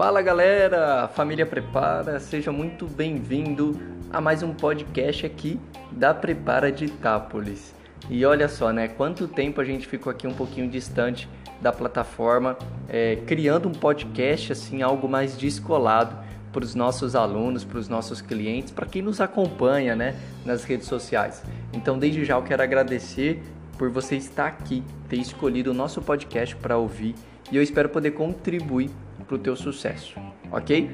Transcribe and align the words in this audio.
Fala 0.00 0.22
galera, 0.22 1.08
família 1.08 1.44
Prepara, 1.44 2.18
seja 2.18 2.50
muito 2.50 2.86
bem-vindo 2.86 3.78
a 4.10 4.18
mais 4.18 4.42
um 4.42 4.54
podcast 4.54 5.26
aqui 5.26 5.60
da 5.92 6.14
Prepara 6.14 6.72
de 6.72 6.86
Itápolis. 6.86 7.74
E 8.08 8.24
olha 8.24 8.48
só, 8.48 8.72
né? 8.72 8.88
Quanto 8.88 9.28
tempo 9.28 9.60
a 9.60 9.64
gente 9.64 9.86
ficou 9.86 10.10
aqui 10.10 10.26
um 10.26 10.32
pouquinho 10.32 10.70
distante 10.70 11.28
da 11.60 11.70
plataforma, 11.70 12.56
é, 12.88 13.16
criando 13.26 13.68
um 13.68 13.72
podcast 13.72 14.52
assim, 14.52 14.80
algo 14.80 15.06
mais 15.06 15.36
descolado 15.36 16.16
para 16.50 16.64
os 16.64 16.74
nossos 16.74 17.14
alunos, 17.14 17.62
para 17.62 17.78
os 17.78 17.86
nossos 17.86 18.22
clientes, 18.22 18.72
para 18.72 18.86
quem 18.86 19.02
nos 19.02 19.20
acompanha, 19.20 19.94
né, 19.94 20.18
nas 20.46 20.64
redes 20.64 20.88
sociais. 20.88 21.42
Então, 21.74 21.98
desde 21.98 22.24
já 22.24 22.36
eu 22.36 22.42
quero 22.42 22.62
agradecer 22.62 23.42
por 23.76 23.90
você 23.90 24.16
estar 24.16 24.46
aqui, 24.46 24.82
ter 25.10 25.16
escolhido 25.16 25.72
o 25.72 25.74
nosso 25.74 26.00
podcast 26.00 26.56
para 26.56 26.78
ouvir 26.78 27.14
e 27.52 27.56
eu 27.58 27.62
espero 27.62 27.90
poder 27.90 28.12
contribuir 28.12 28.88
para 29.30 29.36
o 29.36 29.38
teu 29.38 29.54
sucesso, 29.54 30.18
ok? 30.50 30.90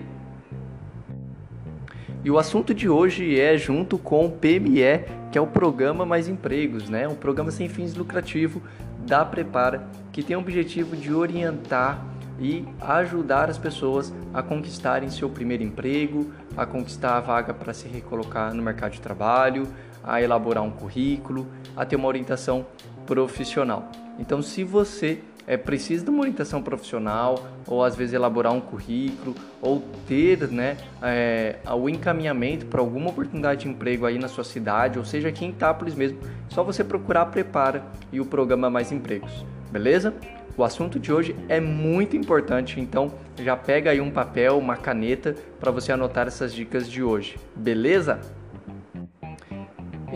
E 2.23 2.31
o 2.31 2.39
assunto 2.39 2.75
de 2.75 2.87
hoje 2.87 3.41
é 3.41 3.57
junto 3.57 3.97
com 3.97 4.27
o 4.27 4.31
PME, 4.31 5.07
que 5.33 5.39
é 5.39 5.41
o 5.41 5.47
Programa 5.47 6.05
Mais 6.05 6.29
Empregos, 6.29 6.91
né? 6.91 7.09
Um 7.09 7.15
programa 7.15 7.51
sem 7.51 7.67
fins 7.67 7.95
lucrativos 7.95 8.63
da 9.07 9.25
Prepara, 9.25 9.89
que 10.13 10.23
tem 10.23 10.37
o 10.37 10.41
objetivo 10.41 10.95
de 10.95 11.15
orientar 11.15 12.05
e 12.39 12.67
ajudar 12.83 13.49
as 13.49 13.57
pessoas 13.57 14.13
a 14.35 14.43
conquistarem 14.43 15.09
seu 15.09 15.31
primeiro 15.31 15.63
emprego, 15.63 16.31
a 16.55 16.67
conquistar 16.67 17.17
a 17.17 17.21
vaga 17.21 17.55
para 17.55 17.73
se 17.73 17.89
recolocar 17.89 18.53
no 18.53 18.63
mercado 18.63 18.93
de 18.93 19.01
trabalho, 19.01 19.67
a 20.05 20.21
elaborar 20.21 20.63
um 20.63 20.71
currículo, 20.71 21.47
a 21.75 21.87
ter 21.87 21.97
uma 21.97 22.09
orientação 22.09 22.67
profissional. 23.07 23.91
Então, 24.19 24.43
se 24.43 24.63
você 24.63 25.23
é, 25.47 25.57
precisa 25.57 26.05
de 26.05 26.11
uma 26.11 26.21
orientação 26.21 26.63
profissional, 26.63 27.47
ou 27.67 27.85
às 27.85 27.95
vezes 27.95 28.15
elaborar 28.15 28.53
um 28.53 28.61
currículo, 28.61 29.35
ou 29.63 29.83
ter 30.07 30.49
né, 30.49 30.77
é, 31.03 31.57
o 31.73 31.89
encaminhamento 31.89 32.67
para 32.67 32.81
alguma 32.81 33.11
oportunidade 33.11 33.63
de 33.63 33.69
emprego 33.69 34.07
aí 34.07 34.19
na 34.19 34.29
sua 34.29 34.45
cidade, 34.45 34.99
ou 34.99 35.05
seja, 35.05 35.29
aqui 35.29 35.45
em 35.45 35.51
Itápolis 35.51 35.95
mesmo, 35.95 36.19
só 36.49 36.63
você 36.63 36.83
procurar 36.83 37.27
Prepara 37.27 37.85
e 38.13 38.21
o 38.21 38.27
programa 38.27 38.69
Mais 38.69 38.91
Empregos, 38.91 39.45
beleza? 39.71 40.15
O 40.57 40.65
assunto 40.65 40.99
de 40.99 41.13
hoje 41.13 41.37
é 41.51 41.61
muito 41.61 42.17
importante, 42.17 42.81
então 42.81 43.13
já 43.39 43.55
pega 43.55 43.91
aí 43.91 44.01
um 44.01 44.11
papel, 44.11 44.57
uma 44.57 44.75
caneta 44.75 45.37
para 45.61 45.71
você 45.71 45.93
anotar 45.93 46.27
essas 46.27 46.51
dicas 46.55 46.89
de 46.91 47.03
hoje, 47.03 47.37
beleza? 47.55 48.19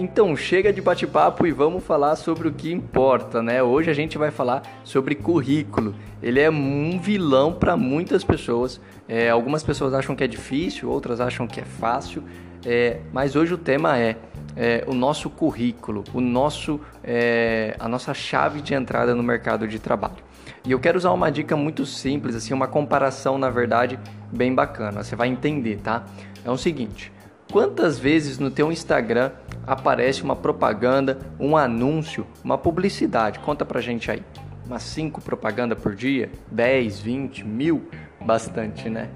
Então, 0.02 0.34
chega 0.34 0.72
de 0.72 0.80
bate-papo 0.80 1.46
e 1.46 1.52
vamos 1.52 1.84
falar 1.84 2.16
sobre 2.16 2.48
o 2.48 2.52
que 2.54 2.72
importa, 2.72 3.42
né? 3.42 3.62
Hoje 3.62 3.90
a 3.90 3.92
gente 3.92 4.16
vai 4.16 4.30
falar 4.30 4.62
sobre 4.82 5.14
currículo. 5.14 5.94
Ele 6.22 6.40
é 6.40 6.48
um 6.48 6.98
vilão 6.98 7.52
para 7.52 7.76
muitas 7.76 8.24
pessoas. 8.24 8.80
É, 9.06 9.28
algumas 9.28 9.62
pessoas 9.62 9.92
acham 9.92 10.16
que 10.16 10.24
é 10.24 10.26
difícil, 10.26 10.88
outras 10.88 11.20
acham 11.20 11.46
que 11.46 11.60
é 11.60 11.64
fácil. 11.64 12.24
É, 12.64 13.00
mas 13.12 13.36
hoje 13.36 13.52
o 13.52 13.58
tema 13.58 13.98
é, 13.98 14.16
é, 14.56 14.84
o 14.86 14.94
nosso 14.94 15.28
currículo, 15.28 16.02
o 16.14 16.20
nosso, 16.22 16.80
é, 17.04 17.76
a 17.78 17.86
nossa 17.86 18.14
chave 18.14 18.62
de 18.62 18.72
entrada 18.72 19.14
no 19.14 19.22
mercado 19.22 19.68
de 19.68 19.78
trabalho. 19.78 20.24
E 20.64 20.72
eu 20.72 20.80
quero 20.80 20.96
usar 20.96 21.10
uma 21.12 21.30
dica 21.30 21.54
muito 21.58 21.84
simples, 21.84 22.34
assim, 22.34 22.54
uma 22.54 22.66
comparação, 22.66 23.36
na 23.36 23.50
verdade, 23.50 23.98
bem 24.32 24.54
bacana. 24.54 25.04
Você 25.04 25.14
vai 25.14 25.28
entender, 25.28 25.76
tá? 25.76 26.06
É 26.42 26.50
o 26.50 26.56
seguinte: 26.56 27.12
quantas 27.50 27.98
vezes 27.98 28.38
no 28.38 28.50
teu 28.50 28.70
Instagram 28.70 29.32
aparece 29.66 30.22
uma 30.22 30.36
propaganda, 30.36 31.18
um 31.38 31.56
anúncio, 31.56 32.26
uma 32.42 32.56
publicidade. 32.56 33.38
Conta 33.40 33.64
pra 33.64 33.80
gente 33.80 34.10
aí. 34.10 34.22
Umas 34.66 34.82
5 34.84 35.20
propagandas 35.20 35.78
por 35.78 35.94
dia? 35.94 36.30
10, 36.50 37.00
20, 37.00 37.44
mil? 37.44 37.88
Bastante, 38.20 38.88
né? 38.88 39.08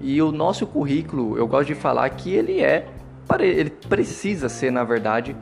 E 0.00 0.20
o 0.22 0.32
nosso 0.32 0.66
currículo, 0.66 1.36
eu 1.36 1.46
gosto 1.46 1.68
de 1.68 1.74
falar 1.74 2.08
que 2.10 2.32
ele 2.32 2.60
é, 2.60 2.88
ele 3.40 3.70
precisa 3.70 4.48
ser, 4.48 4.70
na 4.70 4.82
verdade, 4.82 5.36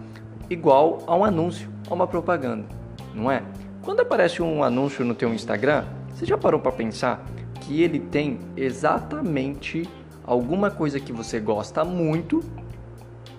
igual 0.51 1.03
a 1.07 1.15
um 1.15 1.25
anúncio, 1.25 1.69
a 1.89 1.95
uma 1.95 2.07
propaganda, 2.07 2.65
não 3.15 3.31
é? 3.31 3.43
Quando 3.83 4.01
aparece 4.01 4.43
um 4.43 4.63
anúncio 4.63 5.05
no 5.05 5.15
teu 5.15 5.33
Instagram, 5.33 5.85
você 6.09 6.27
já 6.27 6.37
parou 6.37 6.61
para 6.61 6.73
pensar 6.73 7.25
que 7.61 7.83
ele 7.83 7.99
tem 7.99 8.39
exatamente 8.57 9.89
alguma 10.25 10.71
coisa 10.71 11.01
que 11.01 11.13
você 11.13 11.41
gosta 11.41 11.85
muito 11.85 12.43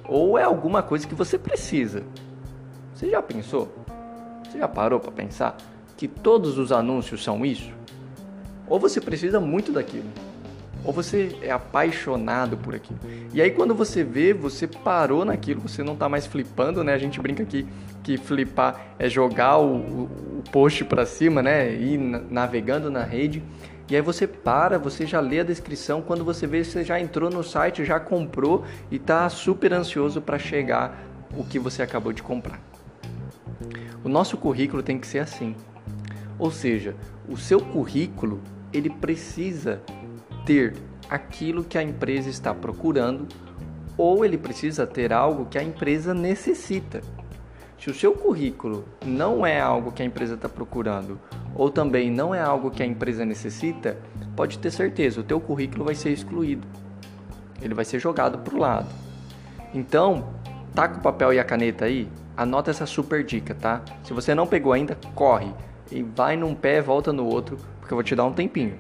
ou 0.08 0.38
é 0.38 0.44
alguma 0.44 0.84
coisa 0.84 1.08
que 1.08 1.16
você 1.16 1.38
precisa. 1.38 2.04
Você 2.94 3.10
já 3.10 3.22
pensou? 3.22 3.74
Você 4.44 4.60
já 4.60 4.68
parou 4.68 5.00
para 5.00 5.12
pensar 5.12 5.58
que 5.98 6.08
todos 6.08 6.58
os 6.58 6.72
anúncios 6.72 7.24
são 7.24 7.46
isso? 7.46 7.72
Ou 8.68 8.80
você 8.80 9.02
precisa 9.02 9.40
muito 9.40 9.72
daquilo, 9.72 10.10
ou 10.86 10.94
você 10.94 11.36
é 11.42 11.52
apaixonado 11.52 12.58
por 12.58 12.76
aquilo. 12.76 13.00
E 13.34 13.42
aí 13.42 13.52
quando 13.52 13.74
você 13.74 14.04
vê, 14.04 14.34
você 14.34 14.68
parou 14.68 15.26
naquilo, 15.26 15.62
você 15.62 15.84
não 15.84 15.94
está 15.94 16.08
mais 16.08 16.26
flipando, 16.26 16.84
né? 16.84 16.94
A 16.94 16.98
gente 16.98 17.20
brinca 17.20 17.44
aqui 17.44 17.66
que 18.04 18.18
flipar 18.18 18.96
é 19.00 19.10
jogar 19.10 19.58
o, 19.58 19.76
o 19.76 20.44
post 20.52 20.84
para 20.86 21.06
cima, 21.06 21.42
né? 21.42 21.74
Ir 21.74 21.98
navegando 21.98 22.90
na 22.92 23.04
rede. 23.04 23.42
E 23.90 23.96
aí 23.96 24.02
você 24.02 24.26
para, 24.26 24.80
você 24.80 25.06
já 25.06 25.20
lê 25.20 25.42
a 25.42 25.44
descrição, 25.44 26.02
quando 26.02 26.24
você 26.24 26.48
vê, 26.48 26.64
você 26.64 26.84
já 26.84 27.00
entrou 27.00 27.30
no 27.30 27.44
site, 27.44 27.84
já 27.84 28.00
comprou 28.00 28.64
e 28.90 28.96
está 28.96 29.28
super 29.30 29.74
ansioso 29.74 30.22
para 30.22 30.40
chegar 30.40 31.04
o 31.36 31.44
que 31.44 31.60
você 31.60 31.82
acabou 31.82 32.14
de 32.14 32.24
comprar. 32.24 32.62
O 34.04 34.10
nosso 34.10 34.38
currículo 34.38 34.82
tem 34.82 34.98
que 34.98 35.08
ser 35.08 35.20
assim. 35.20 35.56
Ou 36.40 36.52
seja, 36.52 36.96
o 37.28 37.38
seu 37.38 37.60
currículo, 37.60 38.42
ele 38.72 38.90
precisa 38.90 39.82
ter 40.46 40.74
aquilo 41.10 41.64
que 41.64 41.78
a 41.78 41.84
empresa 41.84 42.30
está 42.30 42.54
procurando 42.54 43.28
ou 43.98 44.26
ele 44.26 44.38
precisa 44.38 44.88
ter 44.88 45.14
algo 45.14 45.46
que 45.46 45.58
a 45.58 45.64
empresa 45.64 46.14
necessita. 46.14 47.02
Se 47.80 47.90
o 47.90 47.94
seu 47.94 48.14
currículo 48.14 48.86
não 49.06 49.46
é 49.46 49.60
algo 49.60 49.92
que 49.92 50.02
a 50.02 50.06
empresa 50.06 50.36
está 50.36 50.48
procurando 50.50 51.20
ou 51.56 51.70
também 51.70 52.10
não 52.10 52.34
é 52.34 52.42
algo 52.42 52.72
que 52.72 52.82
a 52.82 52.86
empresa 52.86 53.26
necessita, 53.26 53.98
pode 54.36 54.60
ter 54.60 54.72
certeza, 54.72 55.22
o 55.22 55.24
teu 55.24 55.40
currículo 55.40 55.86
vai 55.86 55.96
ser 55.96 56.12
excluído. 56.12 56.68
Ele 57.62 57.74
vai 57.74 57.86
ser 57.86 58.00
jogado 58.00 58.40
para 58.40 58.56
o 58.56 58.60
lado. 58.60 58.90
Então, 59.74 60.30
tá 60.74 60.88
com 60.88 61.00
o 61.00 61.02
papel 61.02 61.34
e 61.34 61.40
a 61.40 61.44
caneta 61.44 61.86
aí, 61.86 62.10
anota 62.36 62.72
essa 62.72 62.86
super 62.86 63.24
dica, 63.24 63.54
tá? 63.54 63.82
Se 64.04 64.14
você 64.14 64.34
não 64.34 64.48
pegou 64.48 64.74
ainda, 64.74 64.98
corre 65.16 65.54
e 65.92 66.02
vai 66.02 66.36
num 66.36 66.56
pé, 66.56 66.82
volta 66.82 67.14
no 67.14 67.26
outro, 67.26 67.58
porque 67.80 67.94
eu 67.94 67.98
vou 67.98 68.04
te 68.04 68.16
dar 68.16 68.26
um 68.26 68.34
tempinho. 68.34 68.78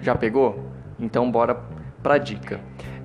Já 0.00 0.14
pegou? 0.14 0.66
Então 0.98 1.30
bora 1.30 1.60
para 2.02 2.14
a 2.14 2.18
dica 2.18 2.60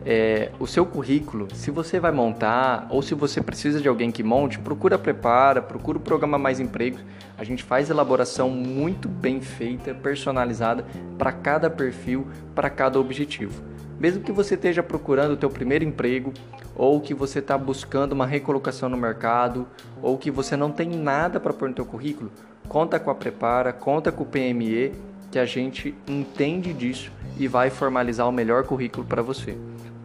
é, 0.10 0.52
o 0.58 0.66
seu 0.66 0.86
currículo, 0.86 1.50
se 1.54 1.70
você 1.70 2.00
vai 2.00 2.14
montar 2.14 2.88
ou 2.90 3.02
se 3.02 3.14
você 3.14 3.42
precisa 3.42 3.82
de 3.82 3.90
alguém 3.90 4.10
que 4.10 4.24
monte, 4.24 4.58
procura 4.58 4.98
prepara, 4.98 5.62
procura 5.62 5.98
o 5.98 6.02
programa 6.02 6.38
Mais 6.38 6.62
Empregos. 6.62 7.02
A 7.38 7.44
gente 7.44 7.62
faz 7.62 7.90
elaboração 7.90 8.50
muito 8.50 9.10
bem 9.10 9.42
feita, 9.42 9.94
personalizada 9.94 10.86
para 11.18 11.34
cada 11.34 11.70
perfil, 11.70 12.26
para 12.56 12.70
cada 12.70 12.98
objetivo. 12.98 13.62
Mesmo 14.00 14.24
que 14.24 14.32
você 14.32 14.56
esteja 14.56 14.82
procurando 14.82 15.34
o 15.34 15.38
teu 15.38 15.50
primeiro 15.50 15.84
emprego, 15.84 16.32
ou 16.74 17.02
que 17.02 17.14
você 17.14 17.40
está 17.40 17.58
buscando 17.58 18.14
uma 18.14 18.26
recolocação 18.26 18.88
no 18.88 18.96
mercado, 18.96 19.68
ou 20.02 20.18
que 20.18 20.32
você 20.32 20.56
não 20.56 20.72
tem 20.72 20.88
nada 20.88 21.38
para 21.38 21.52
pôr 21.52 21.68
no 21.68 21.76
teu 21.76 21.86
currículo, 21.86 22.32
conta 22.70 22.98
com 22.98 23.12
a 23.12 23.16
Prepara, 23.16 23.74
conta 23.74 24.10
com 24.10 24.24
o 24.24 24.28
PME, 24.28 24.94
que 25.30 25.38
a 25.38 25.46
gente 25.46 25.94
entende 26.08 26.72
disso 26.72 27.12
e 27.38 27.46
vai 27.46 27.70
formalizar 27.70 28.30
o 28.30 28.32
melhor 28.32 28.64
currículo 28.64 29.06
para 29.06 29.22
você. 29.22 29.58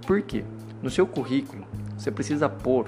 Por 0.06 0.22
quê? 0.22 0.44
No 0.82 0.90
seu 0.90 1.06
currículo, 1.06 1.64
você 1.96 2.10
precisa 2.10 2.48
pôr 2.48 2.86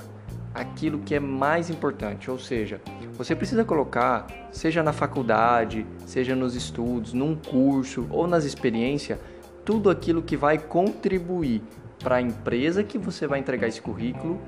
aquilo 0.54 0.98
que 1.00 1.14
é 1.14 1.20
mais 1.20 1.70
importante, 1.70 2.30
ou 2.30 2.38
seja, 2.38 2.80
você 3.16 3.34
precisa 3.34 3.64
colocar, 3.64 4.26
seja 4.52 4.82
na 4.82 4.92
faculdade, 4.92 5.86
seja 6.06 6.34
nos 6.34 6.54
estudos, 6.54 7.12
num 7.12 7.34
curso 7.34 8.06
ou 8.10 8.26
nas 8.26 8.44
experiências, 8.44 9.18
tudo 9.64 9.90
aquilo 9.90 10.22
que 10.22 10.36
vai 10.36 10.58
contribuir 10.58 11.62
para 12.02 12.16
a 12.16 12.20
empresa 12.20 12.84
que 12.84 12.98
você 12.98 13.26
vai 13.26 13.38
entregar 13.38 13.66
esse 13.66 13.80
currículo 13.80 14.40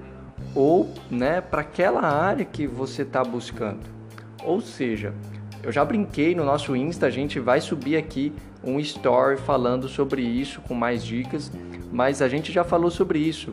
ou 0.54 0.92
né, 1.10 1.40
para 1.40 1.62
aquela 1.62 2.02
área 2.02 2.44
que 2.44 2.66
você 2.66 3.02
está 3.02 3.24
buscando. 3.24 3.80
Ou 4.44 4.60
seja, 4.60 5.14
eu 5.62 5.72
já 5.72 5.84
brinquei 5.84 6.34
no 6.34 6.44
nosso 6.44 6.76
Insta, 6.76 7.06
a 7.06 7.10
gente 7.10 7.40
vai 7.40 7.60
subir 7.60 7.96
aqui 7.96 8.32
um 8.62 8.78
story 8.80 9.36
falando 9.36 9.88
sobre 9.88 10.22
isso 10.22 10.60
com 10.62 10.74
mais 10.74 11.04
dicas, 11.04 11.50
mas 11.92 12.20
a 12.22 12.28
gente 12.28 12.52
já 12.52 12.64
falou 12.64 12.90
sobre 12.90 13.18
isso, 13.18 13.50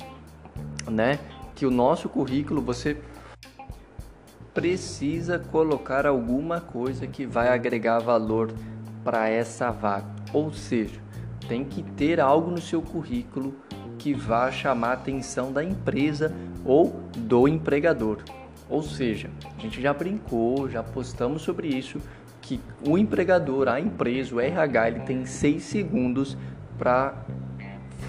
né? 0.90 1.20
Que 1.56 1.66
o 1.66 1.72
nosso 1.72 2.10
currículo 2.10 2.62
você 2.62 2.98
precisa 4.54 5.40
colocar 5.40 6.06
alguma 6.06 6.62
coisa 6.62 7.08
que 7.08 7.26
vai 7.26 7.50
agregar 7.50 8.00
valor 8.00 8.54
para 9.04 9.28
essa 9.28 9.72
vaga. 9.72 10.08
Ou 10.32 10.54
seja, 10.54 11.02
tem 11.48 11.64
que 11.64 11.84
ter 11.84 12.20
algo 12.20 12.52
no 12.52 12.62
seu 12.62 12.82
currículo 12.82 13.56
que 13.98 14.14
vá 14.14 14.52
chamar 14.52 14.90
a 14.90 14.94
atenção 14.94 15.52
da 15.52 15.64
empresa 15.64 16.34
ou 16.66 17.02
do 17.16 17.48
empregador. 17.48 18.20
Ou 18.74 18.82
seja, 18.82 19.30
a 19.56 19.62
gente 19.62 19.80
já 19.80 19.94
brincou, 19.94 20.68
já 20.68 20.82
postamos 20.82 21.44
sobre 21.44 21.68
isso, 21.68 22.00
que 22.42 22.60
o 22.84 22.98
empregador, 22.98 23.68
a 23.68 23.80
empresa, 23.80 24.34
o 24.34 24.42
RH, 24.42 24.88
ele 24.88 25.00
tem 25.02 25.28
seis 25.28 25.62
segundos 25.62 26.36
para 26.76 27.24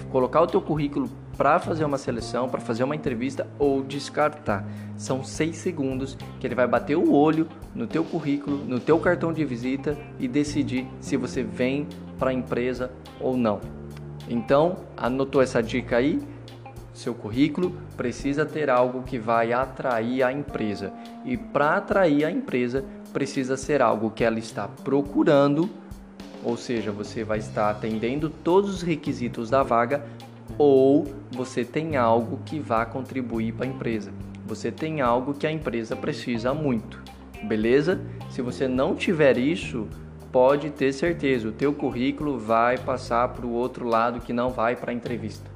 colocar 0.09 0.41
o 0.41 0.47
teu 0.47 0.59
currículo 0.59 1.07
para 1.37 1.59
fazer 1.59 1.85
uma 1.85 1.99
seleção, 1.99 2.49
para 2.49 2.59
fazer 2.59 2.83
uma 2.83 2.95
entrevista 2.95 3.45
ou 3.59 3.83
descartar. 3.83 4.67
São 4.97 5.23
seis 5.23 5.57
segundos 5.57 6.17
que 6.39 6.47
ele 6.47 6.55
vai 6.55 6.65
bater 6.65 6.97
o 6.97 7.13
olho 7.13 7.47
no 7.75 7.85
teu 7.85 8.03
currículo, 8.03 8.57
no 8.65 8.79
teu 8.79 8.97
cartão 8.97 9.31
de 9.31 9.45
visita 9.45 9.95
e 10.19 10.27
decidir 10.27 10.87
se 10.99 11.15
você 11.15 11.43
vem 11.43 11.87
para 12.17 12.31
a 12.31 12.33
empresa 12.33 12.91
ou 13.21 13.37
não. 13.37 13.61
Então, 14.27 14.77
anotou 14.97 15.43
essa 15.43 15.61
dica 15.61 15.97
aí? 15.97 16.19
Seu 16.95 17.13
currículo 17.13 17.75
precisa 17.97 18.45
ter 18.45 18.69
algo 18.69 19.03
que 19.03 19.19
vai 19.19 19.51
atrair 19.51 20.23
a 20.23 20.31
empresa. 20.31 20.93
E 21.25 21.35
para 21.35 21.75
atrair 21.75 22.23
a 22.23 22.31
empresa, 22.31 22.85
precisa 23.11 23.57
ser 23.57 23.81
algo 23.81 24.09
que 24.11 24.23
ela 24.23 24.39
está 24.39 24.65
procurando, 24.65 25.69
ou 26.41 26.55
seja, 26.55 26.93
você 26.93 27.21
vai 27.21 27.39
estar 27.39 27.69
atendendo 27.69 28.29
todos 28.29 28.75
os 28.75 28.81
requisitos 28.81 29.49
da 29.49 29.61
vaga, 29.61 30.05
ou 30.57 31.05
você 31.31 31.65
tem 31.65 31.97
algo 31.97 32.39
que 32.45 32.59
vá 32.59 32.85
contribuir 32.85 33.51
para 33.51 33.65
a 33.65 33.69
empresa. 33.69 34.13
Você 34.47 34.71
tem 34.71 35.01
algo 35.01 35.33
que 35.33 35.45
a 35.45 35.51
empresa 35.51 35.97
precisa 35.97 36.53
muito. 36.53 37.03
Beleza? 37.43 37.99
Se 38.29 38.41
você 38.41 38.69
não 38.69 38.95
tiver 38.95 39.37
isso, 39.37 39.85
pode 40.31 40.69
ter 40.69 40.93
certeza, 40.93 41.49
o 41.49 41.51
teu 41.51 41.73
currículo 41.73 42.39
vai 42.39 42.77
passar 42.77 43.27
para 43.29 43.45
o 43.45 43.51
outro 43.51 43.85
lado 43.85 44.21
que 44.21 44.31
não 44.31 44.49
vai 44.49 44.77
para 44.77 44.91
a 44.91 44.93
entrevista. 44.93 45.54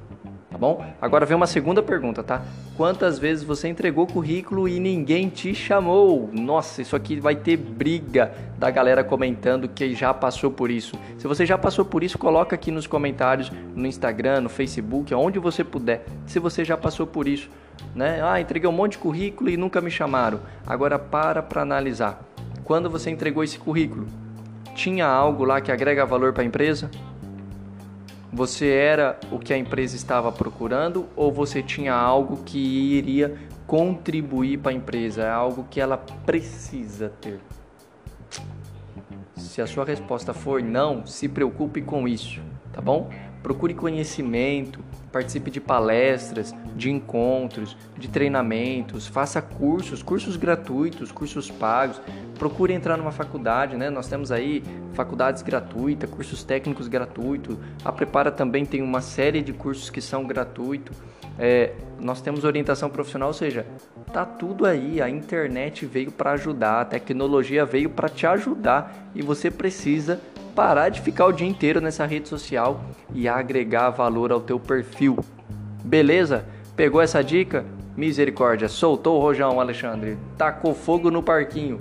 Bom? 0.60 0.84
Agora 1.00 1.24
vem 1.24 1.34
uma 1.34 1.46
segunda 1.46 1.82
pergunta, 1.82 2.22
tá? 2.22 2.42
Quantas 2.76 3.18
vezes 3.18 3.42
você 3.42 3.66
entregou 3.66 4.06
currículo 4.06 4.68
e 4.68 4.78
ninguém 4.78 5.30
te 5.30 5.54
chamou? 5.54 6.28
Nossa, 6.34 6.82
isso 6.82 6.94
aqui 6.94 7.18
vai 7.18 7.34
ter 7.34 7.56
briga 7.56 8.30
da 8.58 8.70
galera 8.70 9.02
comentando 9.02 9.66
que 9.66 9.94
já 9.94 10.12
passou 10.12 10.50
por 10.50 10.70
isso. 10.70 10.98
Se 11.16 11.26
você 11.26 11.46
já 11.46 11.56
passou 11.56 11.82
por 11.82 12.04
isso, 12.04 12.18
coloca 12.18 12.54
aqui 12.54 12.70
nos 12.70 12.86
comentários, 12.86 13.50
no 13.74 13.86
Instagram, 13.86 14.42
no 14.42 14.50
Facebook, 14.50 15.14
onde 15.14 15.38
você 15.38 15.64
puder. 15.64 16.04
Se 16.26 16.38
você 16.38 16.62
já 16.62 16.76
passou 16.76 17.06
por 17.06 17.26
isso, 17.26 17.48
né? 17.94 18.20
Ah, 18.22 18.38
entreguei 18.38 18.68
um 18.68 18.72
monte 18.72 18.92
de 18.92 18.98
currículo 18.98 19.48
e 19.48 19.56
nunca 19.56 19.80
me 19.80 19.90
chamaram. 19.90 20.40
Agora 20.66 20.98
para 20.98 21.42
para 21.42 21.62
analisar. 21.62 22.22
Quando 22.64 22.90
você 22.90 23.08
entregou 23.08 23.42
esse 23.42 23.58
currículo, 23.58 24.06
tinha 24.74 25.06
algo 25.06 25.42
lá 25.42 25.58
que 25.62 25.72
agrega 25.72 26.04
valor 26.04 26.34
para 26.34 26.42
a 26.42 26.46
empresa? 26.46 26.90
Você 28.32 28.68
era 28.68 29.18
o 29.32 29.40
que 29.40 29.52
a 29.52 29.58
empresa 29.58 29.96
estava 29.96 30.30
procurando 30.30 31.06
ou 31.16 31.32
você 31.32 31.62
tinha 31.62 31.92
algo 31.92 32.44
que 32.44 32.58
iria 32.58 33.36
contribuir 33.66 34.58
para 34.58 34.70
a 34.70 34.74
empresa, 34.74 35.22
é 35.22 35.30
algo 35.30 35.66
que 35.68 35.80
ela 35.80 35.96
precisa 35.96 37.12
ter? 37.20 37.40
Se 39.36 39.60
a 39.60 39.66
sua 39.66 39.84
resposta 39.84 40.32
for 40.32 40.62
não, 40.62 41.04
se 41.06 41.28
preocupe 41.28 41.82
com 41.82 42.06
isso, 42.06 42.40
tá 42.72 42.80
bom? 42.80 43.10
Procure 43.42 43.74
conhecimento, 43.74 44.80
participe 45.10 45.50
de 45.50 45.60
palestras, 45.60 46.54
de 46.76 46.90
encontros, 46.90 47.76
de 47.98 48.06
treinamentos, 48.06 49.06
faça 49.06 49.42
cursos, 49.42 50.02
cursos 50.02 50.36
gratuitos, 50.36 51.10
cursos 51.10 51.50
pagos. 51.50 52.00
Procure 52.40 52.72
entrar 52.72 52.96
numa 52.96 53.12
faculdade, 53.12 53.76
né? 53.76 53.90
Nós 53.90 54.08
temos 54.08 54.32
aí 54.32 54.64
faculdades 54.94 55.42
gratuitas, 55.42 56.08
cursos 56.08 56.42
técnicos 56.42 56.88
gratuitos. 56.88 57.58
A 57.84 57.92
Prepara 57.92 58.30
também 58.30 58.64
tem 58.64 58.80
uma 58.80 59.02
série 59.02 59.42
de 59.42 59.52
cursos 59.52 59.90
que 59.90 60.00
são 60.00 60.26
gratuitos. 60.26 60.96
É, 61.38 61.74
nós 62.00 62.22
temos 62.22 62.42
orientação 62.42 62.88
profissional, 62.88 63.28
ou 63.28 63.34
seja, 63.34 63.66
tá 64.10 64.24
tudo 64.24 64.64
aí. 64.64 65.02
A 65.02 65.10
internet 65.10 65.84
veio 65.84 66.10
para 66.10 66.30
ajudar, 66.30 66.80
a 66.80 66.84
tecnologia 66.86 67.66
veio 67.66 67.90
para 67.90 68.08
te 68.08 68.26
ajudar 68.26 69.10
e 69.14 69.20
você 69.20 69.50
precisa 69.50 70.18
parar 70.54 70.88
de 70.88 71.02
ficar 71.02 71.26
o 71.26 71.32
dia 71.32 71.46
inteiro 71.46 71.78
nessa 71.78 72.06
rede 72.06 72.26
social 72.26 72.82
e 73.12 73.28
agregar 73.28 73.90
valor 73.90 74.32
ao 74.32 74.40
teu 74.40 74.58
perfil. 74.58 75.18
Beleza? 75.84 76.46
Pegou 76.74 77.02
essa 77.02 77.22
dica? 77.22 77.66
Misericórdia, 77.94 78.66
soltou 78.66 79.18
o 79.18 79.20
rojão, 79.20 79.60
Alexandre, 79.60 80.16
tacou 80.38 80.74
fogo 80.74 81.10
no 81.10 81.22
parquinho. 81.22 81.78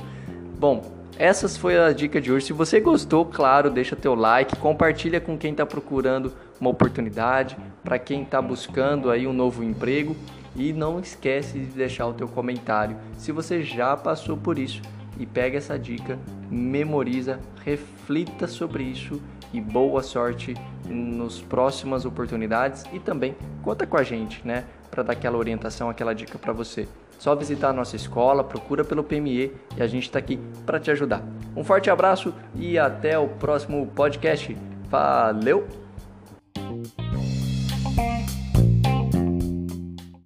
Bom, 0.59 0.83
essas 1.17 1.55
foi 1.55 1.79
a 1.79 1.93
dica 1.93 2.19
de 2.19 2.33
hoje. 2.33 2.47
Se 2.47 2.51
você 2.51 2.81
gostou, 2.81 3.23
claro, 3.23 3.69
deixa 3.69 3.95
teu 3.95 4.13
like, 4.13 4.57
compartilha 4.57 5.21
com 5.21 5.37
quem 5.37 5.51
está 5.51 5.65
procurando 5.65 6.33
uma 6.59 6.69
oportunidade, 6.69 7.55
para 7.81 7.97
quem 7.97 8.23
está 8.23 8.41
buscando 8.41 9.09
aí 9.09 9.25
um 9.25 9.31
novo 9.31 9.63
emprego. 9.63 10.17
E 10.57 10.73
não 10.73 10.99
esquece 10.99 11.57
de 11.59 11.67
deixar 11.67 12.07
o 12.07 12.13
teu 12.13 12.27
comentário 12.27 12.97
se 13.17 13.31
você 13.31 13.63
já 13.63 13.95
passou 13.95 14.35
por 14.35 14.59
isso. 14.59 14.81
E 15.17 15.25
pega 15.25 15.57
essa 15.57 15.79
dica, 15.79 16.19
memoriza, 16.51 17.39
reflita 17.63 18.45
sobre 18.45 18.83
isso 18.83 19.21
e 19.53 19.61
boa 19.61 20.03
sorte 20.03 20.55
nos 20.85 21.39
próximas 21.41 22.03
oportunidades. 22.03 22.83
E 22.91 22.99
também 22.99 23.33
conta 23.61 23.87
com 23.87 23.95
a 23.95 24.03
gente, 24.03 24.45
né, 24.45 24.65
para 24.99 25.03
dar 25.03 25.13
aquela 25.13 25.37
orientação, 25.37 25.89
aquela 25.89 26.13
dica 26.13 26.37
para 26.37 26.51
você. 26.51 26.87
Só 27.17 27.35
visitar 27.35 27.69
a 27.69 27.73
nossa 27.73 27.95
escola, 27.95 28.43
procura 28.43 28.83
pelo 28.83 29.03
PME 29.03 29.51
e 29.77 29.81
a 29.81 29.87
gente 29.87 30.03
está 30.03 30.19
aqui 30.19 30.39
para 30.65 30.79
te 30.79 30.91
ajudar. 30.91 31.21
Um 31.55 31.63
forte 31.63 31.89
abraço 31.89 32.33
e 32.55 32.77
até 32.77 33.17
o 33.17 33.27
próximo 33.27 33.87
podcast. 33.87 34.55
Valeu! 34.89 35.88